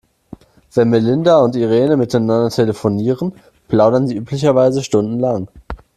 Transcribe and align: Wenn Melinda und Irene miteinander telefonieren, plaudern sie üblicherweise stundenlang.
Wenn 0.73 0.89
Melinda 0.89 1.37
und 1.43 1.55
Irene 1.55 1.95
miteinander 1.95 2.49
telefonieren, 2.49 3.33
plaudern 3.67 4.07
sie 4.07 4.15
üblicherweise 4.17 4.81
stundenlang. 4.83 5.47